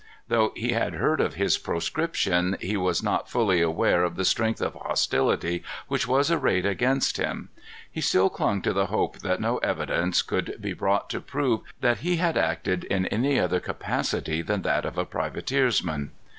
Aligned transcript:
Though 0.29 0.51
he 0.55 0.71
had 0.71 0.95
heard 0.95 1.21
of 1.21 1.35
his 1.35 1.59
proscription, 1.59 2.57
he 2.59 2.75
was 2.75 3.03
not 3.03 3.29
fully 3.29 3.61
aware 3.61 4.03
of 4.03 4.15
the 4.15 4.25
strength 4.25 4.59
of 4.59 4.73
hostility 4.73 5.63
which 5.87 6.07
was 6.07 6.31
arrayed 6.31 6.65
against 6.65 7.17
him. 7.17 7.49
He 7.91 8.01
still 8.01 8.27
clung 8.27 8.63
to 8.63 8.73
the 8.73 8.87
hope 8.87 9.19
that 9.19 9.39
no 9.39 9.59
evidence 9.59 10.23
could 10.23 10.55
be 10.59 10.73
brought 10.73 11.11
to 11.11 11.21
prove 11.21 11.61
that 11.81 11.99
he 11.99 12.15
had 12.15 12.35
acted 12.35 12.83
in 12.85 13.05
any 13.09 13.39
other 13.39 13.59
capacity 13.59 14.41
than 14.41 14.63
that 14.63 14.85
of 14.85 14.97
a 14.97 15.05
privateersman. 15.05 16.09